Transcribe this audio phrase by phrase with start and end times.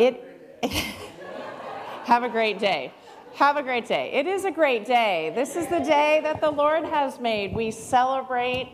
[0.00, 0.24] It
[2.04, 2.90] have a great day.
[3.34, 4.10] Have a great day.
[4.14, 5.30] It is a great day.
[5.34, 7.54] This is the day that the Lord has made.
[7.54, 8.72] We celebrate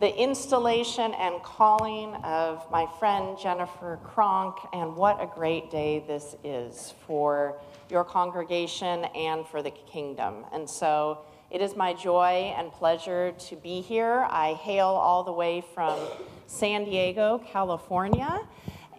[0.00, 6.36] the installation and calling of my friend Jennifer Kronk, and what a great day this
[6.42, 7.60] is for
[7.90, 10.46] your congregation and for the kingdom.
[10.54, 11.18] And so
[11.50, 14.26] it is my joy and pleasure to be here.
[14.30, 15.98] I hail all the way from
[16.46, 18.40] San Diego, California,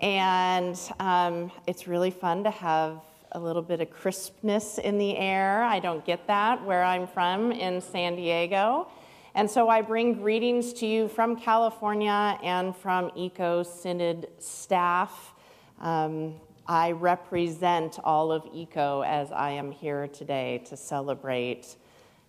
[0.01, 3.01] and um, it's really fun to have
[3.33, 5.63] a little bit of crispness in the air.
[5.63, 8.87] I don't get that where I'm from in San Diego.
[9.35, 15.33] And so I bring greetings to you from California and from Eco Synod staff.
[15.81, 16.35] Um,
[16.67, 21.75] I represent all of Eco as I am here today to celebrate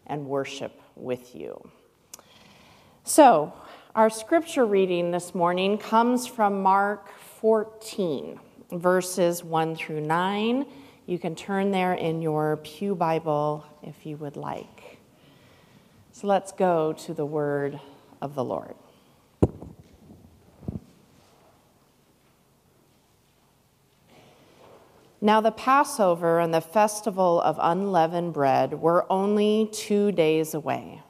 [0.07, 1.71] and worship with you.
[3.05, 3.53] So,
[3.95, 7.13] our scripture reading this morning comes from Mark
[7.45, 8.41] 14,
[8.73, 10.65] verses 1 through 9.
[11.05, 14.97] You can turn there in your Pew Bible if you would like.
[16.13, 17.79] So let's go to the word
[18.23, 18.75] of the Lord.
[25.21, 31.03] Now, the Passover and the festival of unleavened bread were only two days away,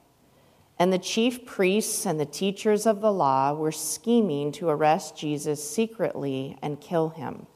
[0.85, 5.67] and the chief priests and the teachers of the law were scheming to arrest Jesus
[5.67, 7.47] secretly and kill him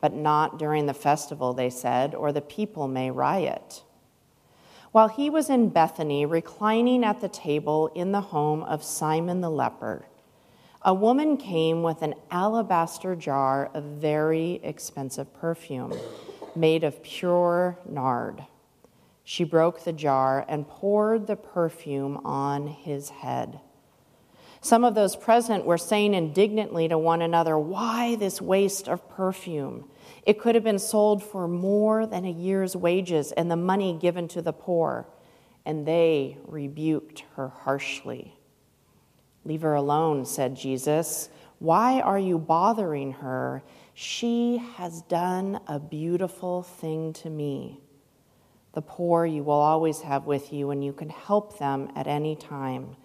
[0.00, 3.82] but not during the festival, they said, or the people may riot.
[4.92, 9.50] While he was in Bethany, reclining at the table in the home of Simon the
[9.50, 10.06] leper,
[10.82, 15.92] a woman came with an alabaster jar of very expensive perfume
[16.54, 18.44] made of pure nard.
[19.24, 23.58] She broke the jar and poured the perfume on his head.
[24.60, 29.88] Some of those present were saying indignantly to one another, Why this waste of perfume?
[30.24, 34.28] It could have been sold for more than a year's wages and the money given
[34.28, 35.06] to the poor.
[35.66, 38.38] And they rebuked her harshly.
[39.44, 41.28] Leave her alone, said Jesus.
[41.58, 43.62] Why are you bothering her?
[43.92, 47.80] She has done a beautiful thing to me.
[48.74, 52.34] The poor you will always have with you, and you can help them at any
[52.34, 52.96] time,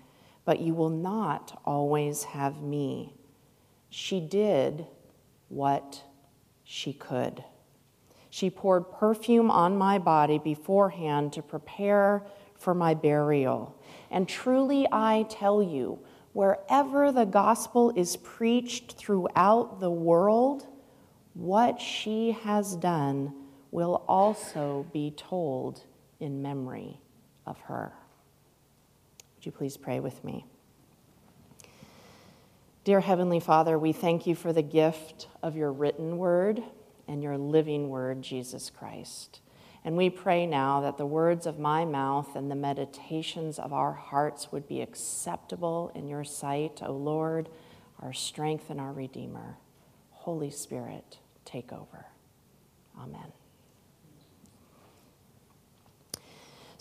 [0.44, 3.14] but you will not always have me.
[3.90, 4.88] She did
[5.48, 6.04] what
[6.64, 7.44] she could.
[8.32, 12.26] She poured perfume on my body beforehand to prepare
[12.58, 13.80] for my burial.
[14.12, 16.00] And truly I tell you,
[16.34, 20.66] wherever the gospel is preached throughout the world,
[21.34, 23.34] what she has done
[23.72, 25.84] will also be told
[26.20, 27.00] in memory
[27.46, 27.94] of her.
[29.36, 30.46] Would you please pray with me?
[32.84, 36.64] Dear Heavenly Father, we thank you for the gift of your written word
[37.08, 39.42] and your living word, Jesus Christ.
[39.84, 43.94] And we pray now that the words of my mouth and the meditations of our
[43.94, 47.50] hearts would be acceptable in your sight, O Lord,
[48.02, 49.58] our strength and our Redeemer.
[50.12, 52.08] Holy Spirit, take over.
[53.00, 53.32] Amen.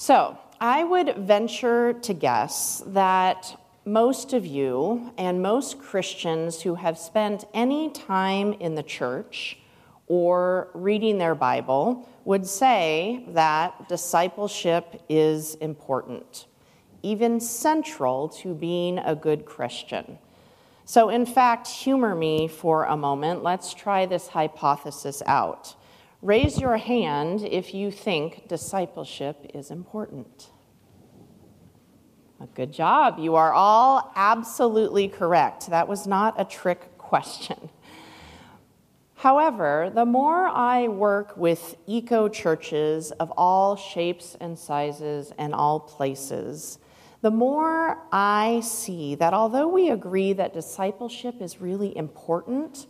[0.00, 6.97] So, I would venture to guess that most of you and most Christians who have
[6.97, 9.58] spent any time in the church
[10.06, 16.47] or reading their Bible would say that discipleship is important,
[17.03, 20.16] even central to being a good Christian.
[20.84, 23.42] So, in fact, humor me for a moment.
[23.42, 25.75] Let's try this hypothesis out.
[26.20, 30.50] Raise your hand if you think discipleship is important.
[32.54, 33.18] Good job.
[33.18, 35.70] You are all absolutely correct.
[35.70, 37.70] That was not a trick question.
[39.14, 45.80] However, the more I work with eco churches of all shapes and sizes and all
[45.80, 46.78] places,
[47.20, 52.86] the more I see that although we agree that discipleship is really important,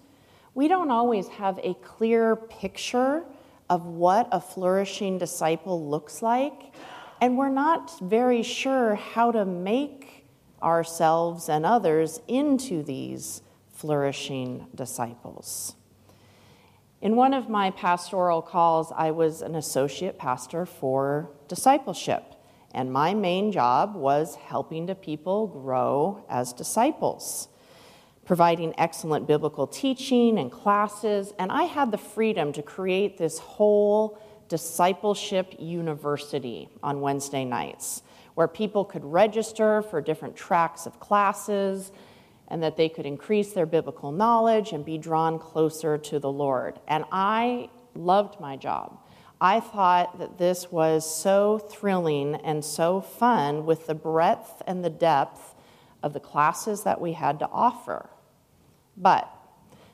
[0.58, 3.22] we don't always have a clear picture
[3.70, 6.74] of what a flourishing disciple looks like
[7.20, 10.26] and we're not very sure how to make
[10.60, 13.40] ourselves and others into these
[13.72, 15.76] flourishing disciples.
[17.00, 22.34] In one of my pastoral calls, I was an associate pastor for discipleship,
[22.74, 27.46] and my main job was helping the people grow as disciples,
[28.28, 34.18] providing excellent biblical teaching and classes, and I had the freedom to create this whole
[34.48, 38.02] Discipleship University on Wednesday nights,
[38.34, 41.90] where people could register for different tracks of classes.
[42.50, 46.80] and that they could increase their biblical knowledge and be drawn closer to the Lord.
[46.88, 48.98] And I loved my job.
[49.38, 54.90] I thought that this was so thrilling and so fun with the breadth and the
[54.90, 55.54] depth
[56.02, 58.08] of the classes that we had to offer.
[59.00, 59.32] But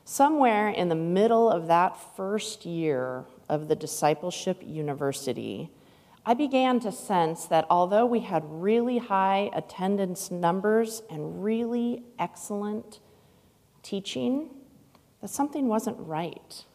[0.03, 5.69] somewhere in the middle of that first year of the discipleship university,
[6.25, 12.99] I began to sense that although we had really high attendance numbers and really excellent
[13.83, 14.49] teaching,
[15.21, 16.65] that something wasn't right.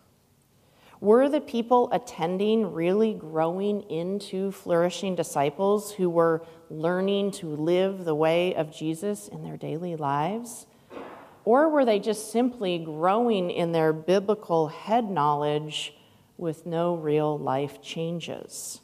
[1.00, 8.14] Were the people attending really growing into flourishing disciples who were learning to live the
[8.14, 10.66] way of Jesus in their daily lives?
[11.50, 15.92] Or were they just simply growing in their biblical head knowledge
[16.38, 18.80] with no real life changes?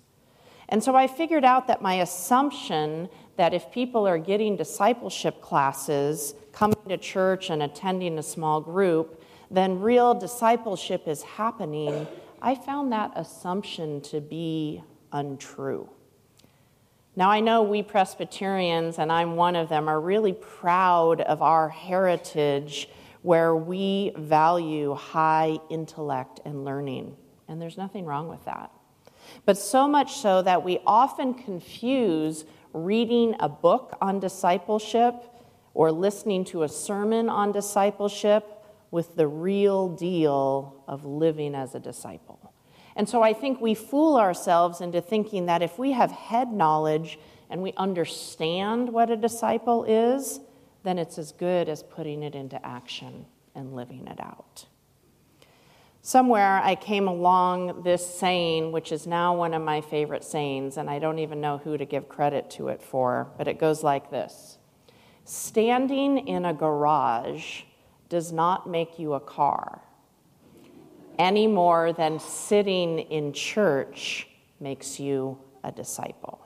[0.68, 6.34] And so I figured out that my assumption that if people are getting discipleship classes,
[6.50, 12.08] coming to church and attending a small group, then real discipleship is happening.
[12.42, 14.82] I found that assumption to be
[15.12, 15.88] untrue.
[17.16, 21.70] Now, I know we Presbyterians, and I'm one of them, are really proud of our
[21.70, 22.88] heritage
[23.22, 27.16] where we value high intellect and learning.
[27.48, 28.70] And there's nothing wrong with that
[29.44, 35.14] but so much so that we often confuse reading a book on discipleship
[35.74, 41.80] or listening to a sermon on discipleship with the real deal of living as a
[41.80, 42.35] disciple.
[42.96, 47.18] And so I think we fool ourselves into thinking that if we have head knowledge
[47.50, 50.40] and we understand what a disciple is,
[50.82, 54.66] then it's as good as putting it into action and living it out.
[56.00, 60.88] Somewhere I came along this saying, which is now one of my favorite sayings, and
[60.88, 64.10] I don't even know who to give credit to it for, but it goes like
[64.10, 64.58] this
[65.24, 67.62] Standing in a garage
[68.08, 69.82] does not make you a car,
[71.18, 74.28] any more than sitting in church
[74.60, 76.40] makes you a disciple.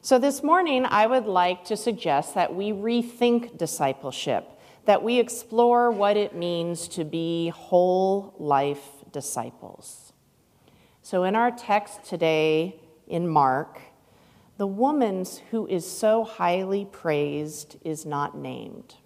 [0.00, 4.48] So, this morning, I would like to suggest that we rethink discipleship
[4.84, 8.82] that we explore what it means to be whole life
[9.12, 10.12] disciples.
[11.02, 13.80] So, in our text today in Mark,
[14.56, 18.96] the woman who is so highly praised is not named.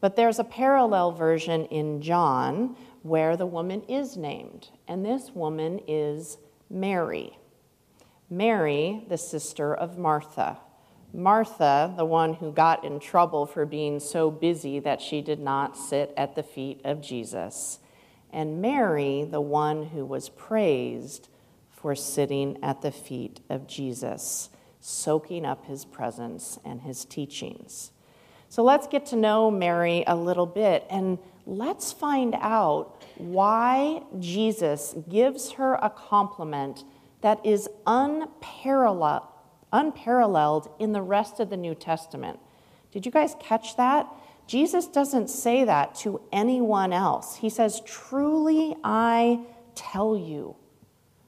[0.00, 5.80] But there's a parallel version in John where the woman is named, and this woman
[5.86, 6.38] is
[6.70, 7.38] Mary.
[8.30, 10.58] Mary, the sister of Martha.
[11.12, 15.76] Martha, the one who got in trouble for being so busy that she did not
[15.76, 17.78] sit at the feet of Jesus,
[18.30, 21.28] and Mary, the one who was praised
[21.70, 24.50] for sitting at the feet of Jesus,
[24.80, 27.92] soaking up his presence and his teachings.
[28.48, 34.94] So let's get to know Mary a little bit and let's find out why Jesus
[35.08, 36.84] gives her a compliment
[37.20, 39.22] that is unparalleled
[40.78, 42.38] in the rest of the New Testament.
[42.90, 44.06] Did you guys catch that?
[44.46, 47.36] Jesus doesn't say that to anyone else.
[47.36, 49.40] He says, Truly I
[49.74, 50.56] tell you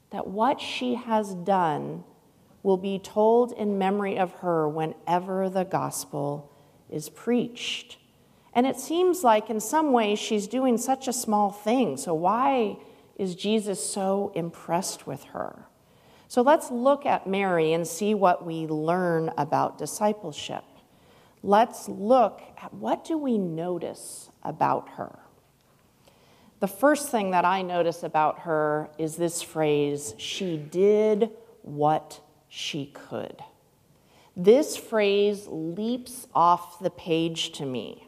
[0.09, 2.03] that what she has done
[2.63, 6.50] will be told in memory of her whenever the gospel
[6.91, 7.97] is preached.
[8.53, 11.97] And it seems like in some ways she's doing such a small thing.
[11.97, 12.77] So, why
[13.17, 15.65] is Jesus so impressed with her?
[16.31, 20.63] So let's look at Mary and see what we learn about discipleship.
[21.43, 25.19] Let's look at what do we notice about her.
[26.61, 31.31] The first thing that I notice about her is this phrase, she did
[31.63, 33.43] what she could.
[34.35, 38.07] This phrase leaps off the page to me.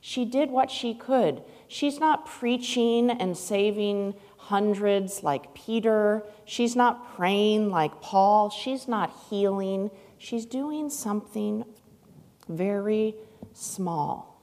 [0.00, 1.42] She did what she could.
[1.68, 6.24] She's not preaching and saving hundreds like Peter.
[6.44, 8.50] She's not praying like Paul.
[8.50, 9.90] She's not healing.
[10.18, 11.64] She's doing something
[12.48, 13.14] very
[13.52, 14.42] small.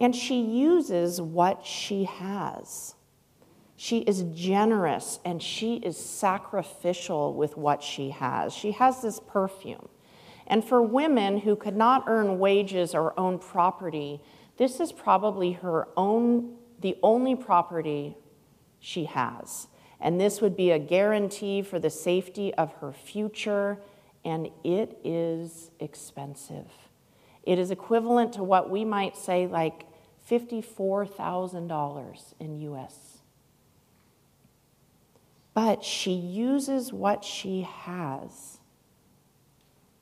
[0.00, 2.94] And she uses what she has.
[3.80, 8.52] She is generous and she is sacrificial with what she has.
[8.52, 9.88] She has this perfume.
[10.48, 14.20] And for women who could not earn wages or own property,
[14.56, 18.16] this is probably her own the only property
[18.80, 19.68] she has.
[20.00, 23.78] And this would be a guarantee for the safety of her future,
[24.24, 26.66] and it is expensive.
[27.44, 29.84] It is equivalent to what we might say like
[30.28, 33.07] $54,000 in US.
[35.60, 38.60] But she uses what she has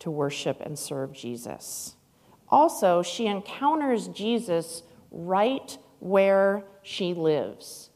[0.00, 1.96] to worship and serve Jesus.
[2.50, 7.88] Also, she encounters Jesus right where she lives.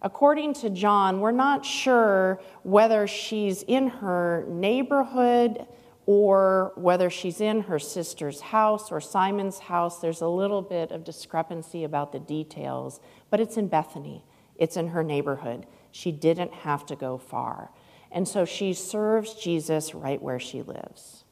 [0.00, 5.66] According to John, we're not sure whether she's in her neighborhood
[6.06, 9.98] or whether she's in her sister's house or Simon's house.
[10.00, 14.24] There's a little bit of discrepancy about the details, but it's in Bethany,
[14.56, 15.66] it's in her neighborhood.
[15.92, 17.70] She didn't have to go far.
[18.10, 21.24] And so she serves Jesus right where she lives.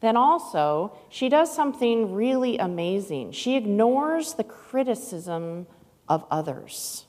[0.00, 3.32] Then also, she does something really amazing.
[3.32, 5.66] She ignores the criticism
[6.08, 7.04] of others.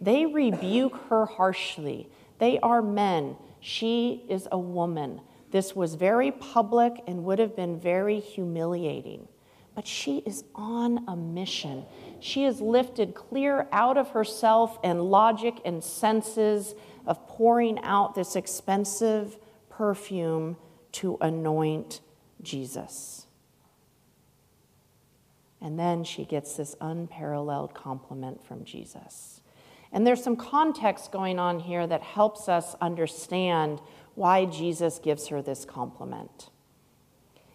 [0.00, 2.08] They rebuke her harshly.
[2.38, 3.36] They are men.
[3.60, 5.20] She is a woman.
[5.50, 9.28] This was very public and would have been very humiliating.
[9.74, 11.84] But she is on a mission.
[12.24, 18.34] She is lifted clear out of herself and logic and senses of pouring out this
[18.34, 19.36] expensive
[19.68, 20.56] perfume
[20.92, 22.00] to anoint
[22.40, 23.26] Jesus.
[25.60, 29.42] And then she gets this unparalleled compliment from Jesus.
[29.92, 33.82] And there's some context going on here that helps us understand
[34.14, 36.48] why Jesus gives her this compliment.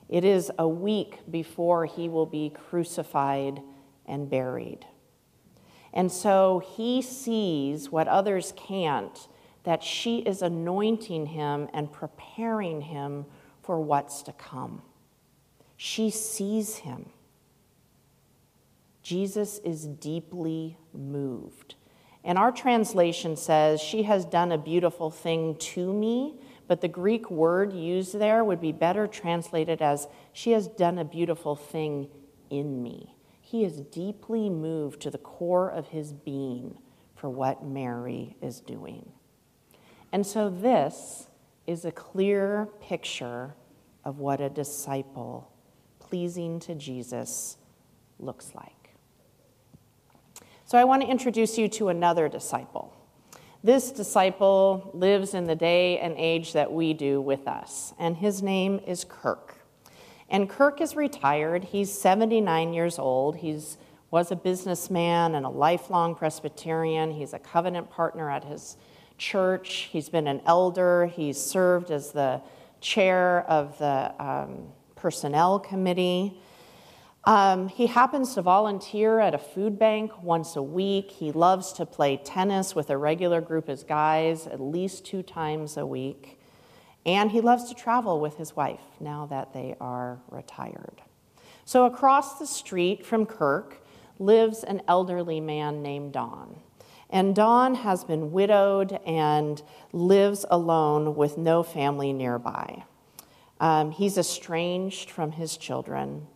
[0.07, 3.63] It is a week before he will be crucified
[4.09, 4.85] and buried.
[5.93, 9.27] And so he sees what others can't
[9.63, 13.25] that she is anointing him and preparing him
[13.61, 14.81] for what's to come.
[15.77, 17.07] She sees him.
[19.03, 21.75] Jesus is deeply moved.
[22.23, 26.35] And our translation says, She has done a beautiful thing to me,
[26.67, 31.05] but the Greek word used there would be better translated as, She has done a
[31.05, 32.09] beautiful thing
[32.49, 33.15] in me.
[33.49, 36.77] He is deeply moved to the core of his being
[37.15, 39.11] for what Mary is doing.
[40.11, 41.29] And so, this
[41.65, 43.55] is a clear picture
[44.05, 45.51] of what a disciple
[45.97, 47.57] pleasing to Jesus
[48.19, 48.91] looks like.
[50.65, 52.93] So I want to introduce you to another disciple.
[53.63, 58.43] This disciple lives in the day and age that we do with us, and his
[58.43, 59.58] name is Kirk.
[60.29, 61.63] And Kirk is retired.
[61.65, 63.37] He's 79 years old.
[63.37, 63.77] He's
[64.11, 67.11] was a businessman and a lifelong Presbyterian.
[67.11, 68.77] He's a covenant partner at his
[69.17, 69.89] church.
[69.91, 71.05] He's been an elder.
[71.05, 72.41] He's served as the
[72.81, 76.41] chair of the um, personnel committee.
[77.25, 81.11] Um, he happens to volunteer at a food bank once a week.
[81.11, 85.77] He loves to play tennis with a regular group of guys at least two times
[85.77, 86.38] a week.
[87.05, 91.01] And he loves to travel with his wife now that they are retired.
[91.65, 93.85] So, across the street from Kirk
[94.17, 96.57] lives an elderly man named Don.
[97.09, 99.61] And Don has been widowed and
[99.93, 102.83] lives alone with no family nearby.
[103.59, 106.27] Um, he's estranged from his children.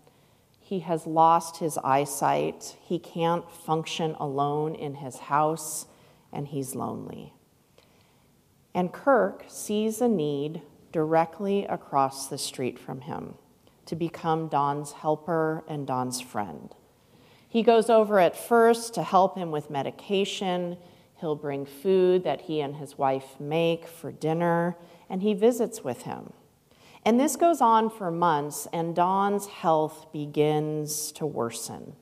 [0.60, 2.76] He has lost his eyesight.
[2.82, 5.86] He can't function alone in his house,
[6.32, 7.33] and he's lonely.
[8.74, 10.62] And Kirk sees a need
[10.92, 13.36] directly across the street from him
[13.86, 16.74] to become Don's helper and Don's friend.
[17.48, 20.78] He goes over at first to help him with medication.
[21.20, 24.76] He'll bring food that he and his wife make for dinner,
[25.10, 26.34] and he visits with him.
[27.06, 31.96] And this goes on for months, and Don's health begins to worsen.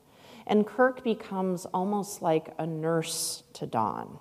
[0.46, 4.18] And Kirk becomes almost like a nurse to Don.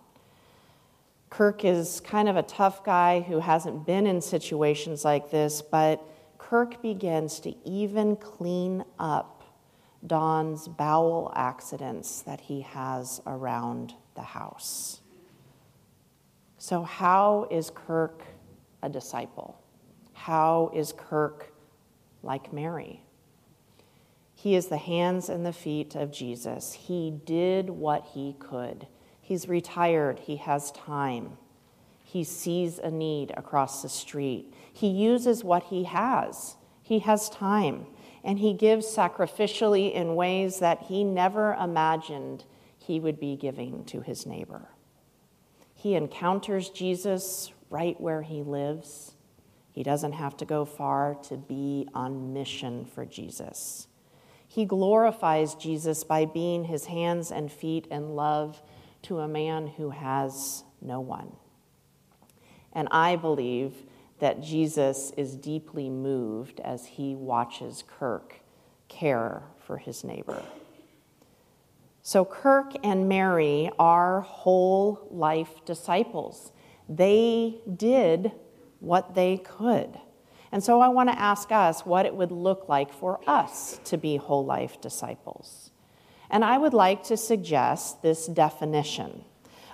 [1.32, 6.06] Kirk is kind of a tough guy who hasn't been in situations like this, but
[6.38, 9.44] Kirk begins to even clean up
[10.06, 15.00] Don's bowel accidents that he has around the house.
[16.58, 18.24] So, how is Kirk
[18.84, 19.58] a disciple?
[20.12, 21.54] How is Kirk
[22.24, 23.04] like Mary?
[24.36, 26.74] He is the hands and the feet of Jesus.
[26.74, 28.88] He did what he could.
[29.32, 31.38] He's retired, he has time.
[32.04, 34.54] He sees a need across the street.
[34.74, 36.58] He uses what he has.
[36.84, 37.86] He has time.
[38.26, 42.44] And he gives sacrificially in ways that he never imagined
[42.78, 44.68] he would be giving to his neighbor.
[45.76, 49.16] He encounters Jesus right where he lives.
[49.72, 53.88] He doesn't have to go far to be on mission for Jesus.
[54.46, 58.62] He glorifies Jesus by being his hands and feet and love
[59.03, 61.31] to a man who has no one.
[62.74, 63.74] And I believe
[64.20, 68.41] that Jesus is deeply moved as he watches Kirk
[68.88, 70.43] care for his neighbor.
[72.03, 76.51] So, Kirk and Mary are whole life disciples.
[76.89, 78.31] They did
[78.79, 80.00] what they could.
[80.51, 83.98] And so I want to ask us what it would look like for us to
[83.98, 85.71] be whole life disciples.
[86.32, 89.26] And I would like to suggest this definition.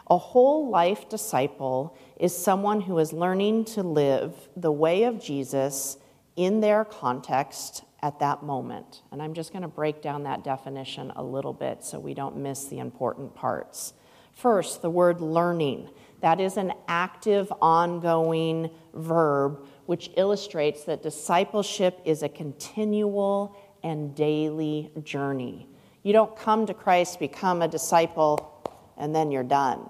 [0.09, 5.97] A whole life disciple is someone who is learning to live the way of Jesus
[6.35, 9.03] in their context at that moment.
[9.11, 12.37] And I'm just going to break down that definition a little bit so we don't
[12.37, 13.93] miss the important parts.
[14.33, 15.89] First, the word learning.
[16.21, 24.91] That is an active, ongoing verb which illustrates that discipleship is a continual and daily
[25.03, 25.67] journey.
[26.07, 28.63] You don't come to Christ, become a disciple,
[28.95, 29.89] and then you're done.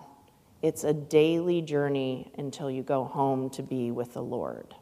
[0.64, 4.74] It's a daily journey until you go home to be with the Lord.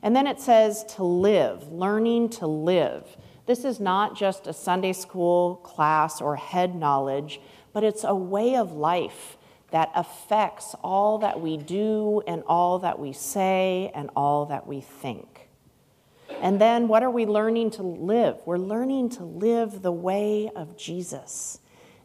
[0.00, 3.16] And then it says to live, learning to live.
[3.46, 7.40] This is not just a Sunday school class or head knowledge,
[7.72, 9.36] but it's a way of life
[9.72, 14.80] that affects all that we do and all that we say and all that we
[14.80, 15.33] think.
[16.40, 18.38] And then what are we learning to live?
[18.44, 21.60] We're learning to live the way of Jesus.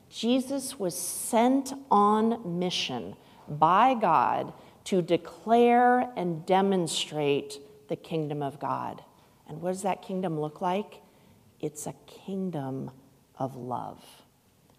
[0.09, 3.15] Jesus was sent on mission
[3.48, 4.53] by God
[4.86, 7.59] to declare and demonstrate
[7.89, 9.03] the kingdom of God.
[9.48, 11.01] And what does that kingdom look like?
[11.59, 12.91] It's a kingdom
[13.38, 14.03] of love.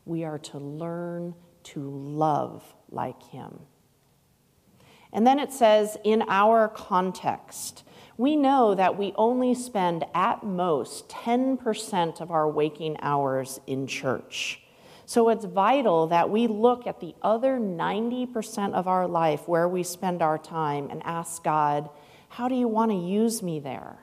[0.04, 3.60] We are to learn to love like him.
[5.12, 7.84] And then it says, in our context,
[8.20, 14.60] we know that we only spend at most 10% of our waking hours in church.
[15.06, 19.82] So it's vital that we look at the other 90% of our life where we
[19.82, 21.88] spend our time and ask God,
[22.28, 23.96] how do you want to use me there?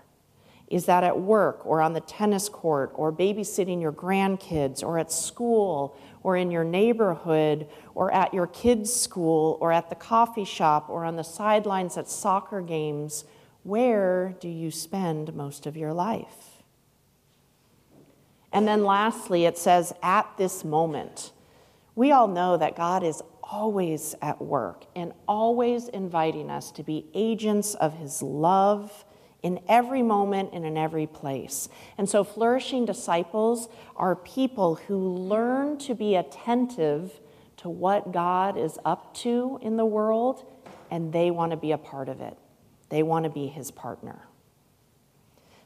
[0.67, 5.11] Is that at work or on the tennis court or babysitting your grandkids or at
[5.11, 10.89] school or in your neighborhood or at your kids' school or at the coffee shop
[10.89, 13.23] or on the sidelines at soccer games?
[13.67, 16.63] Where do you spend most of your life?
[18.53, 21.33] And then lastly, it says, at this moment.
[21.93, 27.07] We all know that God is always at work and always inviting us to be
[27.13, 29.03] agents of His love
[29.43, 31.67] in every moment and in every place.
[31.97, 37.19] And so, flourishing disciples are people who learn to be attentive
[37.57, 40.49] to what God is up to in the world,
[40.89, 42.37] and they want to be a part of it.
[42.89, 44.21] They want to be His partner.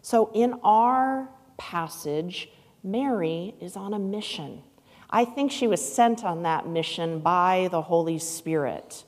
[0.01, 2.49] So, in our passage,
[2.83, 4.63] Mary is on a mission.
[5.09, 9.03] I think she was sent on that mission by the Holy Spirit.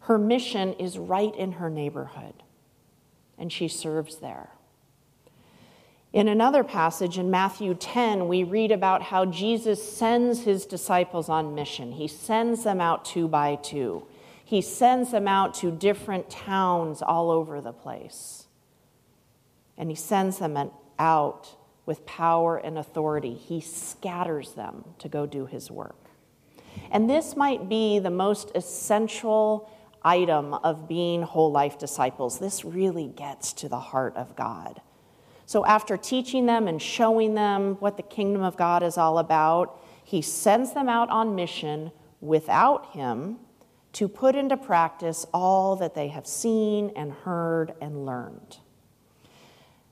[0.00, 2.34] Her mission is right in her neighborhood,
[3.38, 4.50] and she serves there.
[6.12, 11.54] In another passage in Matthew 10, we read about how Jesus sends his disciples on
[11.54, 11.92] mission.
[11.92, 14.06] He sends them out two by two.
[14.54, 18.46] He sends them out to different towns all over the place.
[19.76, 23.34] And he sends them out with power and authority.
[23.34, 25.98] He scatters them to go do his work.
[26.92, 29.68] And this might be the most essential
[30.04, 32.38] item of being whole life disciples.
[32.38, 34.80] This really gets to the heart of God.
[35.46, 39.82] So, after teaching them and showing them what the kingdom of God is all about,
[40.04, 41.90] he sends them out on mission
[42.20, 43.40] without him
[43.94, 48.58] to put into practice all that they have seen and heard and learned.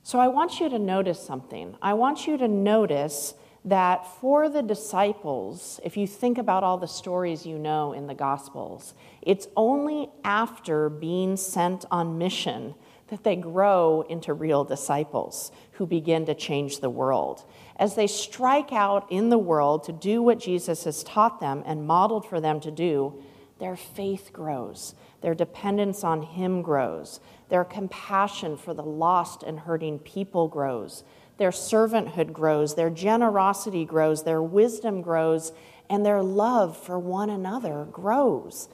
[0.02, 1.76] So I want you to notice something.
[1.80, 3.34] I want you to notice
[3.64, 8.14] that for the disciples, if you think about all the stories you know in the
[8.14, 12.74] Gospels, it's only after being sent on mission
[13.06, 17.44] that they grow into real disciples who begin to change the world.
[17.76, 21.86] As they strike out in the world to do what Jesus has taught them and
[21.86, 23.22] modeled for them to do,
[23.62, 30.00] their faith grows, their dependence on Him grows, their compassion for the lost and hurting
[30.00, 31.04] people grows.
[31.36, 32.74] Their servanthood grows.
[32.74, 34.24] Their generosity grows.
[34.24, 35.52] Their wisdom grows.
[35.88, 38.68] And their love for one another grows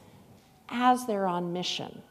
[0.71, 2.03] as they're on mission.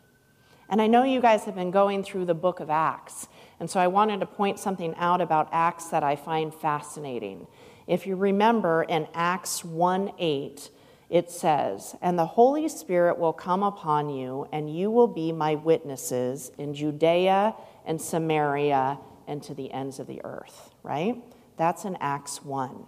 [0.69, 3.27] And I know you guys have been going through the book of Acts.
[3.59, 7.47] And so I wanted to point something out about Acts that I find fascinating.
[7.87, 10.69] If you remember in Acts 1 8,
[11.09, 15.55] it says, And the Holy Spirit will come upon you, and you will be my
[15.55, 21.21] witnesses in Judea and Samaria and to the ends of the earth, right?
[21.57, 22.85] That's in Acts 1.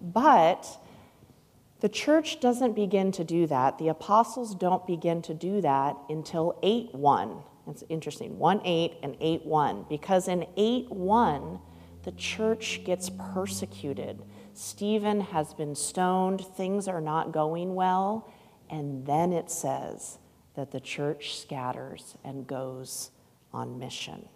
[0.00, 0.66] But
[1.80, 3.78] the church doesn't begin to do that.
[3.78, 7.42] The apostles don't begin to do that until 8 1.
[7.68, 11.58] It's interesting, 1 8 and 8 1, because in 8 1,
[12.02, 14.22] the church gets persecuted
[14.54, 18.30] Stephen has been stoned, things are not going well,
[18.68, 20.18] and then it says
[20.54, 23.10] that the church scatters and goes
[23.52, 24.28] on mission.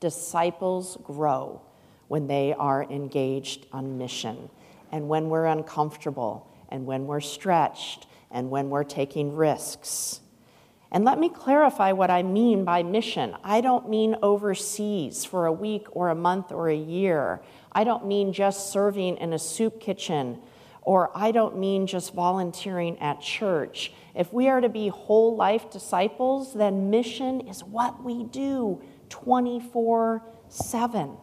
[0.00, 1.62] Disciples grow
[2.08, 4.50] when they are engaged on mission
[4.92, 10.20] and when we're uncomfortable and when we're stretched and when we're taking risks.
[10.90, 13.34] And let me clarify what I mean by mission.
[13.42, 17.42] I don't mean overseas for a week or a month or a year.
[17.74, 20.38] I don't mean just serving in a soup kitchen,
[20.82, 23.92] or I don't mean just volunteering at church.
[24.14, 30.22] If we are to be whole life disciples, then mission is what we do 24
[30.48, 31.16] 7.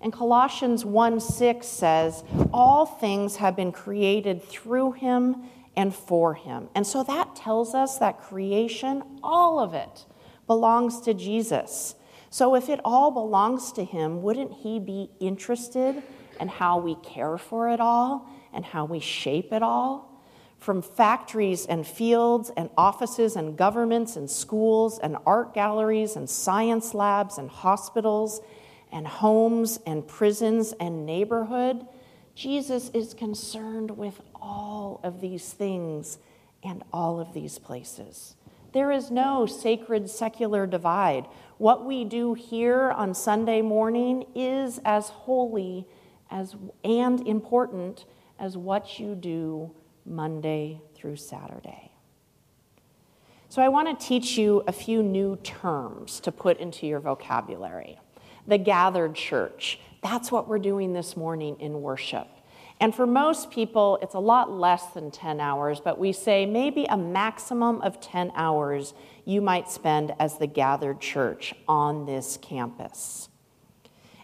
[0.00, 5.44] And Colossians 1 6 says, All things have been created through him
[5.76, 6.68] and for him.
[6.74, 10.06] And so that tells us that creation, all of it,
[10.46, 11.94] belongs to Jesus.
[12.30, 16.02] So if it all belongs to him, wouldn't he be interested
[16.40, 20.22] in how we care for it all and how we shape it all?
[20.58, 26.94] From factories and fields and offices and governments and schools and art galleries and science
[26.94, 28.40] labs and hospitals
[28.90, 31.86] and homes and prisons and neighborhood,
[32.34, 36.18] Jesus is concerned with all of these things
[36.62, 38.34] and all of these places.
[38.78, 41.26] There is no sacred secular divide.
[41.56, 45.84] What we do here on Sunday morning is as holy
[46.30, 48.04] as and important
[48.38, 49.72] as what you do
[50.06, 51.90] Monday through Saturday.
[53.48, 57.98] So I want to teach you a few new terms to put into your vocabulary.
[58.46, 59.80] The gathered church.
[60.04, 62.28] That's what we're doing this morning in worship.
[62.80, 66.84] And for most people, it's a lot less than 10 hours, but we say maybe
[66.84, 73.28] a maximum of 10 hours you might spend as the gathered church on this campus.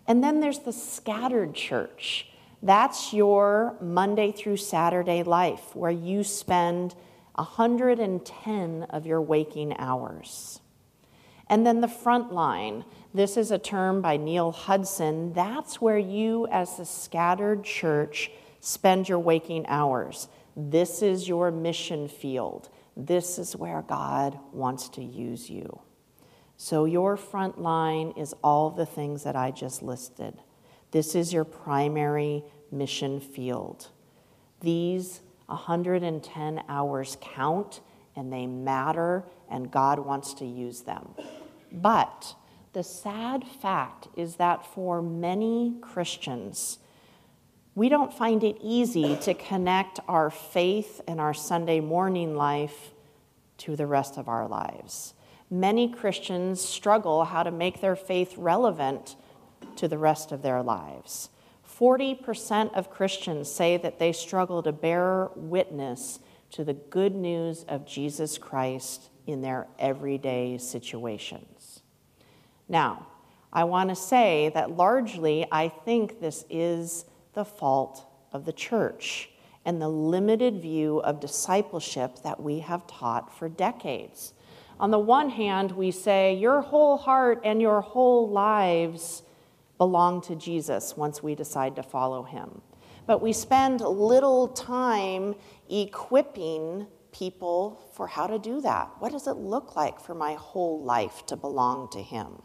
[0.07, 2.29] And then there's the scattered church.
[2.62, 6.95] That's your Monday through Saturday life, where you spend
[7.35, 10.61] 110 of your waking hours.
[11.49, 12.85] And then the front line.
[13.12, 15.33] This is a term by Neil Hudson.
[15.35, 18.31] That's where you, as the scattered church,
[18.64, 20.29] spend your waking hours.
[20.57, 22.70] This is your mission field.
[22.96, 25.81] This is where God wants to use you.
[26.57, 30.40] So, your front line is all the things that I just listed.
[30.92, 33.88] This is your primary mission field.
[34.61, 37.81] These 110 hours count
[38.16, 41.09] and they matter, and God wants to use them.
[41.72, 42.35] But
[42.72, 46.79] the sad fact is that for many Christians,
[47.75, 52.93] we don't find it easy to connect our faith and our Sunday morning life
[53.59, 55.15] to the rest of our lives.
[55.51, 59.17] Many Christians struggle how to make their faith relevant
[59.77, 61.31] to the rest of their lives.
[61.79, 66.21] 40% of Christians say that they struggle to bear witness
[66.53, 71.83] to the good news of Jesus Christ in their everyday situations.
[72.69, 73.09] Now,
[73.53, 79.31] I want to say that largely I think this is the fault of the church
[79.64, 84.35] and the limited view of discipleship that we have taught for decades.
[84.79, 89.23] On the one hand, we say, Your whole heart and your whole lives
[89.79, 92.61] belong to Jesus once we decide to follow him.
[93.07, 95.35] But we spend little time
[95.68, 98.90] equipping people for how to do that.
[98.99, 102.42] What does it look like for my whole life to belong to him?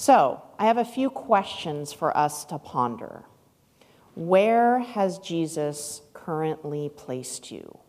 [0.00, 3.24] So, I have a few questions for us to ponder.
[4.14, 7.80] Where has Jesus currently placed you?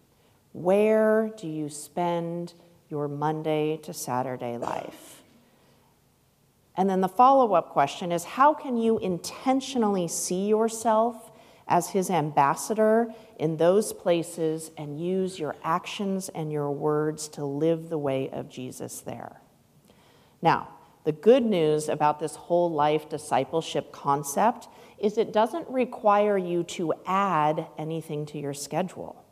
[0.52, 2.56] Where do you spend
[2.90, 5.22] your Monday to Saturday life?
[6.76, 11.32] And then the follow up question is how can you intentionally see yourself
[11.68, 17.90] as his ambassador in those places and use your actions and your words to live
[17.90, 19.42] the way of Jesus there?
[20.42, 20.70] Now,
[21.04, 26.94] the good news about this whole life discipleship concept is it doesn't require you to
[27.06, 29.24] add anything to your schedule.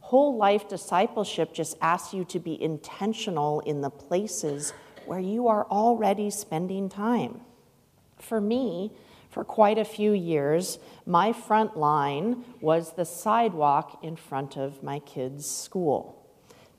[0.00, 4.72] Whole life discipleship just asks you to be intentional in the places
[5.06, 7.40] where you are already spending time.
[8.18, 8.92] For me,
[9.28, 15.00] for quite a few years, my front line was the sidewalk in front of my
[15.00, 16.26] kids' school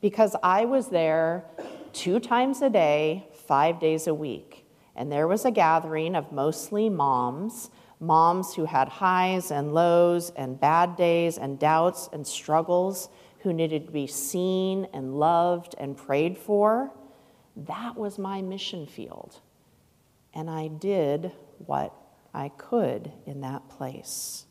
[0.01, 1.45] because I was there
[1.93, 4.63] two times a day five days a week.
[4.95, 10.59] And there was a gathering of mostly moms, moms who had highs and lows and
[10.59, 13.09] bad days and doubts and struggles,
[13.39, 16.91] who needed to be seen and loved and prayed for.
[17.55, 19.39] That was my mission field.
[20.31, 21.31] And I did
[21.65, 21.91] what
[22.35, 24.45] I could in that place.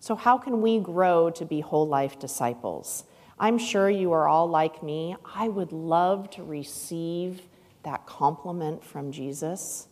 [0.00, 3.04] So, how can we grow to be whole life disciples?
[3.38, 5.14] I'm sure you are all like me.
[5.32, 7.42] I would love to receive
[7.84, 9.88] that compliment from Jesus.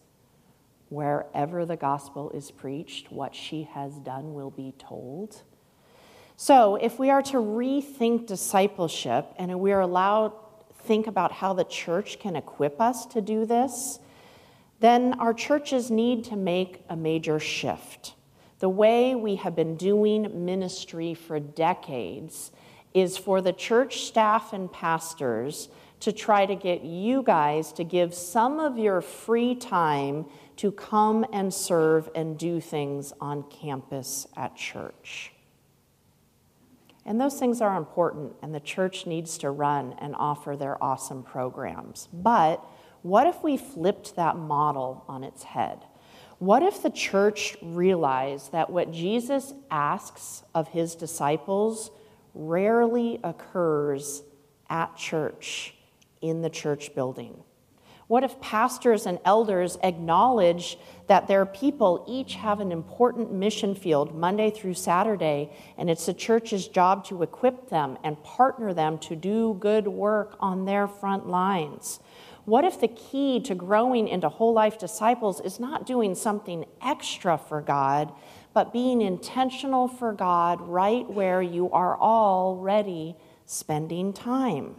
[0.88, 5.42] Wherever the gospel is preached, what she has done will be told.
[6.36, 10.32] So, if we are to rethink discipleship and we are allowed
[10.86, 13.98] think about how the church can equip us to do this,
[14.80, 18.14] then our churches need to make a major shift.
[18.60, 22.52] The way we have been doing ministry for decades
[22.94, 25.68] is for the church staff and pastors
[26.00, 31.24] to try to get you guys to give some of your free time to come
[31.32, 35.32] and serve and do things on campus at church.
[37.04, 41.22] And those things are important, and the church needs to run and offer their awesome
[41.22, 42.08] programs.
[42.12, 42.64] But
[43.02, 45.84] what if we flipped that model on its head?
[46.40, 51.92] What if the church realized that what Jesus asks of his disciples
[52.34, 54.22] rarely occurs
[54.68, 55.75] at church,
[56.20, 57.42] in the church building?
[58.08, 64.14] What if pastors and elders acknowledge that their people each have an important mission field
[64.14, 69.16] Monday through Saturday, and it's the church's job to equip them and partner them to
[69.16, 71.98] do good work on their front lines?
[72.44, 77.36] What if the key to growing into whole life disciples is not doing something extra
[77.36, 78.12] for God,
[78.54, 84.76] but being intentional for God right where you are already spending time?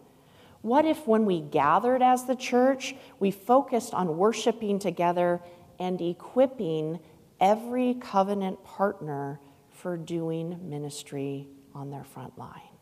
[0.67, 5.41] What if, when we gathered as the church, we focused on worshiping together
[5.79, 6.99] and equipping
[7.39, 12.75] every covenant partner for doing ministry on their front line?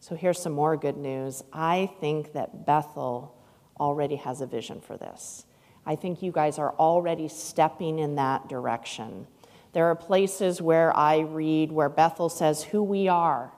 [0.00, 1.44] So, here's some more good news.
[1.52, 3.36] I think that Bethel
[3.78, 5.44] already has a vision for this.
[5.84, 9.26] I think you guys are already stepping in that direction.
[9.74, 13.52] There are places where I read where Bethel says who we are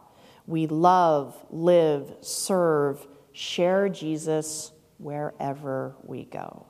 [0.48, 6.66] we love, live, serve, share Jesus wherever we go.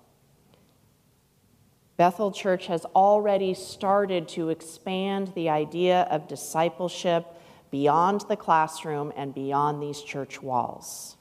[1.97, 7.25] Bethel Church has already started to expand the idea of discipleship
[7.71, 11.17] beyond the classroom and beyond these church walls.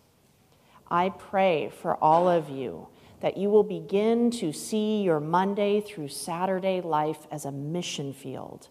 [0.90, 2.88] I pray for all of you
[3.22, 8.70] that you will begin to see your Monday through Saturday life as a mission field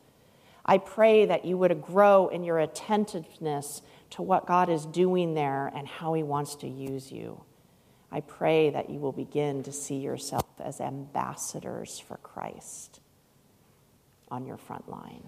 [0.68, 5.72] I pray that you would grow in your attentiveness to what God is doing there
[5.74, 7.40] and how He wants to use you.
[8.10, 13.00] I pray that you will begin to see yourself as ambassadors for Christ
[14.28, 15.22] on your front line.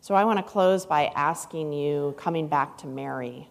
[0.00, 3.48] So I want to close by asking you, coming back to Mary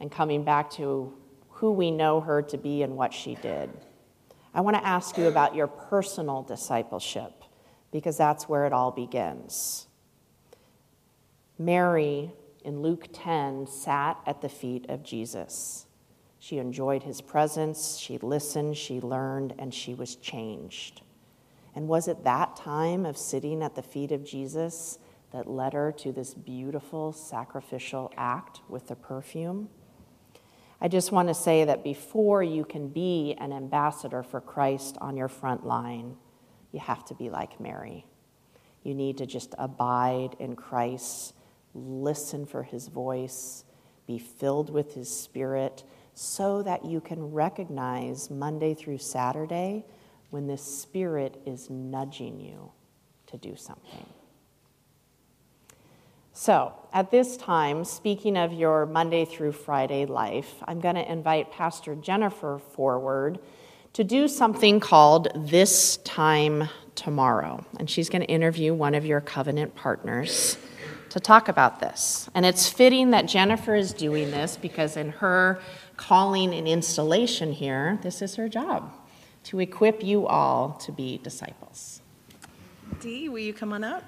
[0.00, 1.12] and coming back to
[1.48, 3.70] who we know her to be and what she did.
[4.52, 7.39] I want to ask you about your personal discipleship
[7.92, 9.86] because that's where it all begins.
[11.58, 12.32] Mary
[12.64, 15.86] in Luke 10 sat at the feet of Jesus.
[16.38, 21.02] She enjoyed his presence, she listened, she learned, and she was changed.
[21.74, 24.98] And was it that time of sitting at the feet of Jesus
[25.32, 29.68] that led her to this beautiful sacrificial act with the perfume?
[30.80, 35.16] I just want to say that before you can be an ambassador for Christ on
[35.16, 36.16] your front line,
[36.72, 38.06] you have to be like Mary.
[38.82, 41.34] You need to just abide in Christ,
[41.74, 43.64] listen for his voice,
[44.06, 49.84] be filled with his spirit, so that you can recognize Monday through Saturday
[50.30, 52.72] when the spirit is nudging you
[53.26, 54.06] to do something.
[56.32, 61.52] So, at this time, speaking of your Monday through Friday life, I'm going to invite
[61.52, 63.40] Pastor Jennifer forward
[63.92, 67.64] to do something called This Time Tomorrow.
[67.78, 70.56] And she's going to interview one of your covenant partners
[71.10, 72.28] to talk about this.
[72.34, 75.60] And it's fitting that Jennifer is doing this because, in her
[75.96, 78.92] calling and installation here, this is her job
[79.44, 82.00] to equip you all to be disciples.
[83.00, 84.04] Dee, will you come on up?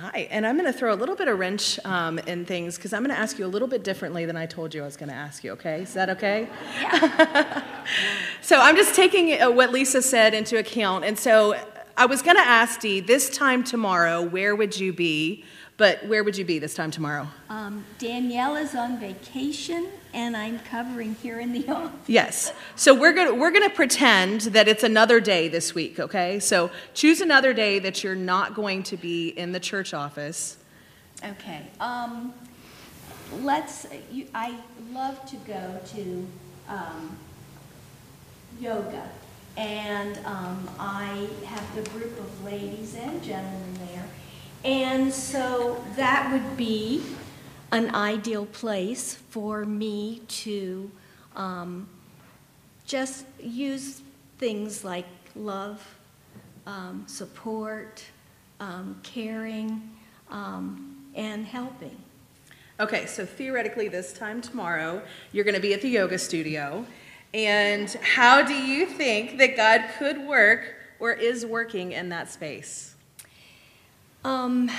[0.00, 2.92] Hi, and I'm going to throw a little bit of wrench um, in things because
[2.92, 4.96] I'm going to ask you a little bit differently than I told you I was
[4.96, 5.82] going to ask you, okay?
[5.82, 6.48] Is that okay?
[6.80, 7.64] Yeah.
[8.40, 11.04] so I'm just taking uh, what Lisa said into account.
[11.04, 11.60] And so
[11.96, 15.42] I was going to ask Dee, this time tomorrow, where would you be?
[15.78, 17.28] But where would you be this time tomorrow?
[17.48, 22.00] Um, Danielle is on vacation, and I'm covering here in the office.
[22.08, 22.52] Yes.
[22.74, 26.00] So we're gonna we're gonna pretend that it's another day this week.
[26.00, 26.40] Okay.
[26.40, 30.58] So choose another day that you're not going to be in the church office.
[31.24, 31.68] Okay.
[31.78, 32.34] Um,
[33.42, 33.86] let's.
[34.10, 34.58] You, I
[34.92, 36.26] love to go to
[36.68, 37.16] um,
[38.58, 39.08] yoga,
[39.56, 44.04] and um, I have the group of ladies and gentlemen there
[44.64, 47.02] and so that would be
[47.70, 50.90] an ideal place for me to
[51.36, 51.88] um,
[52.86, 54.00] just use
[54.38, 55.84] things like love,
[56.66, 58.04] um, support,
[58.60, 59.90] um, caring,
[60.30, 61.96] um, and helping.
[62.80, 66.86] Okay, so theoretically, this time tomorrow, you're going to be at the yoga studio.
[67.34, 72.87] And how do you think that God could work or is working in that space?
[74.28, 74.70] Um,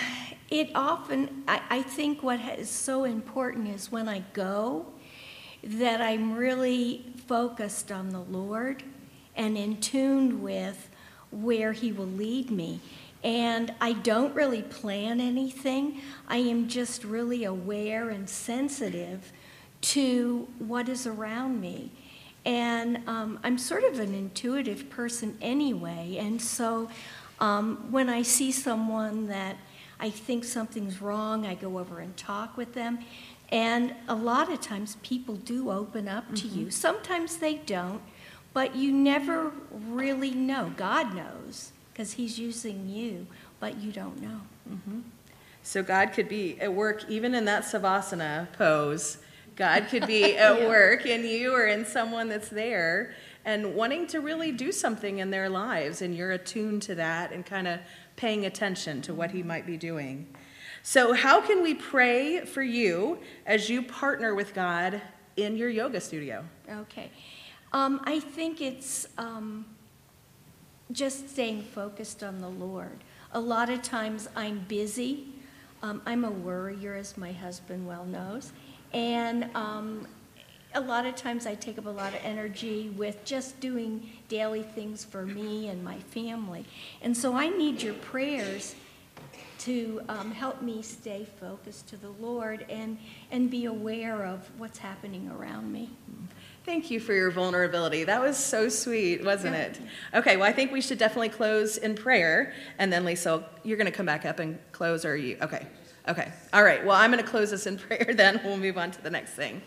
[0.52, 4.86] it often, I, I think what is so important is when I go,
[5.64, 8.84] that I'm really focused on the Lord
[9.36, 10.92] and in tune with
[11.32, 12.80] where He will lead me.
[13.24, 16.00] And I don't really plan anything.
[16.28, 19.32] I am just really aware and sensitive
[19.82, 21.90] to what is around me.
[22.46, 26.18] And um, I'm sort of an intuitive person anyway.
[26.20, 26.90] And so
[27.40, 29.58] um, when I see someone that
[30.00, 33.00] I think something's wrong, I go over and talk with them.
[33.52, 36.60] And a lot of times people do open up to mm-hmm.
[36.60, 36.72] you.
[36.72, 38.02] Sometimes they don't,
[38.54, 40.72] but you never really know.
[40.78, 43.28] God knows because He's using you,
[43.60, 44.42] but you don't know.
[44.70, 45.00] Mm-hmm.
[45.64, 49.18] So God could be at work even in that Savasana pose.
[49.56, 50.68] God could be at yeah.
[50.68, 53.14] work in you or in someone that's there
[53.46, 57.46] and wanting to really do something in their lives, and you're attuned to that and
[57.46, 57.80] kind of
[58.16, 60.28] paying attention to what He might be doing.
[60.84, 65.02] So, how can we pray for you as you partner with God
[65.38, 66.46] in your yoga studio?
[66.70, 67.12] Okay.
[67.74, 69.66] Um, I think it's um,
[70.92, 73.04] just staying focused on the Lord.
[73.34, 75.28] A lot of times I'm busy.
[75.84, 78.52] Um, I'm a worrier, as my husband well knows.
[78.92, 80.08] And um,
[80.74, 84.64] a lot of times I take up a lot of energy with just doing daily
[84.64, 86.66] things for me and my family.
[87.02, 88.76] And so I need your prayers
[89.60, 92.98] to um, help me stay focused to the Lord and,
[93.32, 95.90] and be aware of what's happening around me.
[96.66, 98.04] Thank you for your vulnerability.
[98.04, 99.80] That was so sweet, wasn't it?
[100.14, 102.54] Okay, well, I think we should definitely close in prayer.
[102.78, 105.38] And then, Lisa, you're going to come back up and close, or you?
[105.42, 105.66] Okay.
[106.08, 106.32] Okay.
[106.54, 106.86] All right.
[106.86, 108.40] Well, I'm going to close this in prayer then.
[108.44, 109.62] We'll move on to the next thing.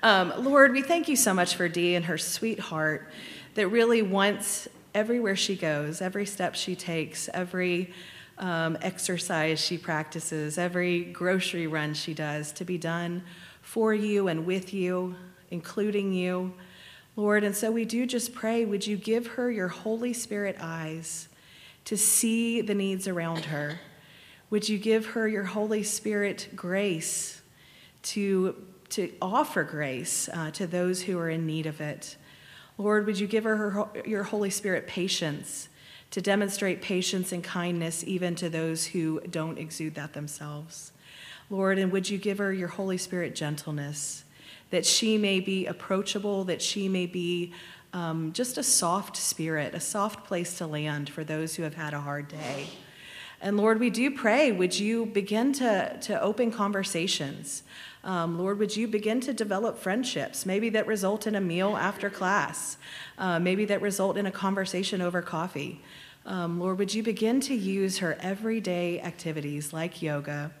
[0.00, 3.10] Um, Lord, we thank you so much for Dee and her sweet heart
[3.54, 7.92] that really wants everywhere she goes, every step she takes, every
[8.38, 13.24] um, exercise she practices, every grocery run she does to be done
[13.60, 15.16] for you and with you,
[15.50, 16.54] including you,
[17.16, 17.42] Lord.
[17.42, 21.28] And so we do just pray, would you give her your Holy Spirit eyes
[21.86, 23.80] to see the needs around her?
[24.50, 27.42] Would you give her your Holy Spirit grace
[28.02, 28.54] to,
[28.90, 32.16] to offer grace uh, to those who are in need of it?
[32.76, 35.68] Lord, would you give her, her your Holy Spirit patience
[36.10, 40.92] to demonstrate patience and kindness even to those who don't exude that themselves.
[41.50, 44.24] Lord, and would you give her your Holy Spirit gentleness,
[44.70, 47.52] that she may be approachable, that she may be
[47.92, 51.94] um, just a soft spirit, a soft place to land for those who have had
[51.94, 52.68] a hard day.
[53.40, 57.62] And Lord, we do pray, would you begin to, to open conversations?
[58.08, 62.08] Um, Lord, would you begin to develop friendships, maybe that result in a meal after
[62.08, 62.78] class,
[63.18, 65.82] uh, maybe that result in a conversation over coffee.
[66.24, 70.52] Um, Lord, would you begin to use her everyday activities like yoga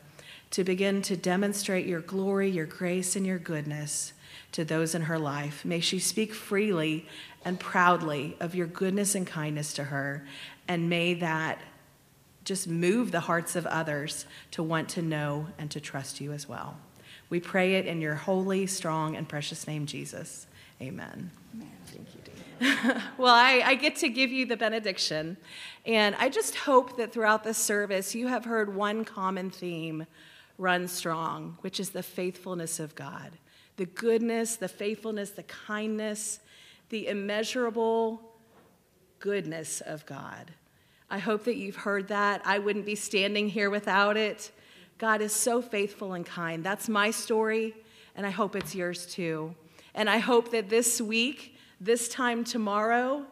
[0.50, 4.12] to begin to demonstrate your glory, your grace, and your goodness
[4.52, 5.64] to those in her life?
[5.64, 7.06] May she speak freely
[7.46, 10.26] and proudly of your goodness and kindness to her,
[10.68, 11.62] and may that
[12.44, 16.46] just move the hearts of others to want to know and to trust you as
[16.46, 16.76] well.
[17.30, 20.46] We pray it in your holy, strong, and precious name, Jesus.
[20.80, 21.30] Amen.
[21.54, 21.70] Amen.
[23.18, 25.36] Well, I, I get to give you the benediction.
[25.86, 30.06] And I just hope that throughout this service, you have heard one common theme
[30.56, 33.32] run strong, which is the faithfulness of God
[33.76, 36.40] the goodness, the faithfulness, the kindness,
[36.88, 38.20] the immeasurable
[39.20, 40.50] goodness of God.
[41.08, 42.42] I hope that you've heard that.
[42.44, 44.50] I wouldn't be standing here without it.
[44.98, 46.64] God is so faithful and kind.
[46.64, 47.74] That's my story,
[48.16, 49.54] and I hope it's yours too.
[49.94, 53.24] And I hope that this week, this time tomorrow,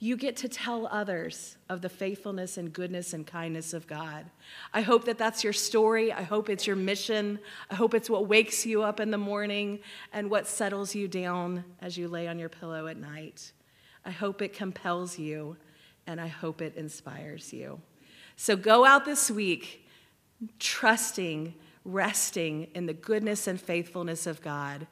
[0.00, 4.26] you get to tell others of the faithfulness and goodness and kindness of God.
[4.74, 6.12] I hope that that's your story.
[6.12, 7.38] I hope it's your mission.
[7.70, 9.78] I hope it's what wakes you up in the morning
[10.12, 13.52] and what settles you down as you lay on your pillow at night.
[14.04, 15.56] I hope it compels you
[16.06, 17.80] and I hope it inspires you.
[18.36, 19.83] So go out this week
[20.58, 21.54] trusting,
[21.84, 24.86] resting in the goodness and faithfulness of God.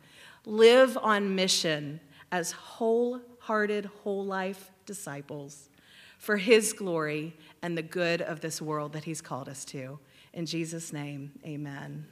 [0.45, 5.69] Live on mission as wholehearted, whole life disciples
[6.19, 9.99] for His glory and the good of this world that He's called us to.
[10.33, 12.07] In Jesus' name, amen.